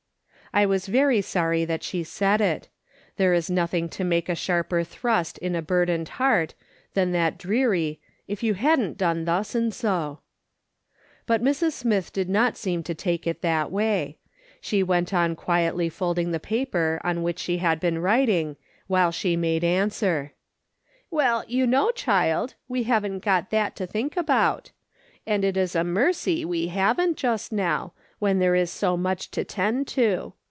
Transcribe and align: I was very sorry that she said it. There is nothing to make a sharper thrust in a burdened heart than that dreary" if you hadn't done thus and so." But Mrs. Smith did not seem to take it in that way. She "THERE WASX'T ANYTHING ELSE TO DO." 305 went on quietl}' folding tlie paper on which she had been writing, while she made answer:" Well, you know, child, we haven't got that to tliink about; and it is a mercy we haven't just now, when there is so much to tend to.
I 0.53 0.65
was 0.65 0.87
very 0.87 1.21
sorry 1.21 1.63
that 1.63 1.81
she 1.81 2.03
said 2.03 2.41
it. 2.41 2.67
There 3.15 3.33
is 3.33 3.49
nothing 3.49 3.87
to 3.91 4.03
make 4.03 4.27
a 4.27 4.35
sharper 4.35 4.83
thrust 4.83 5.37
in 5.37 5.55
a 5.55 5.61
burdened 5.61 6.09
heart 6.19 6.55
than 6.93 7.13
that 7.13 7.37
dreary" 7.37 8.01
if 8.27 8.43
you 8.43 8.55
hadn't 8.55 8.97
done 8.97 9.23
thus 9.23 9.55
and 9.55 9.73
so." 9.73 10.19
But 11.25 11.41
Mrs. 11.41 11.71
Smith 11.71 12.11
did 12.11 12.27
not 12.27 12.57
seem 12.57 12.83
to 12.83 12.93
take 12.93 13.25
it 13.25 13.37
in 13.37 13.41
that 13.43 13.71
way. 13.71 14.17
She 14.59 14.79
"THERE 14.81 14.87
WASX'T 14.87 14.91
ANYTHING 14.91 14.99
ELSE 14.99 15.07
TO 15.07 15.07
DO." 15.39 15.41
305 15.45 15.51
went 15.55 15.79
on 15.79 15.83
quietl}' 15.85 15.91
folding 15.93 16.31
tlie 16.33 16.41
paper 16.41 17.01
on 17.01 17.23
which 17.23 17.39
she 17.39 17.57
had 17.59 17.79
been 17.79 17.99
writing, 17.99 18.57
while 18.87 19.11
she 19.13 19.37
made 19.37 19.63
answer:" 19.63 20.33
Well, 21.09 21.45
you 21.47 21.65
know, 21.65 21.91
child, 21.91 22.55
we 22.67 22.83
haven't 22.83 23.19
got 23.19 23.51
that 23.51 23.77
to 23.77 23.87
tliink 23.87 24.17
about; 24.17 24.71
and 25.25 25.45
it 25.45 25.55
is 25.55 25.75
a 25.75 25.85
mercy 25.85 26.43
we 26.43 26.67
haven't 26.67 27.15
just 27.15 27.53
now, 27.53 27.93
when 28.19 28.39
there 28.39 28.53
is 28.55 28.69
so 28.69 28.97
much 28.97 29.31
to 29.31 29.45
tend 29.45 29.87
to. 29.87 30.33